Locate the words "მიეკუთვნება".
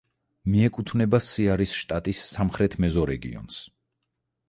0.53-1.19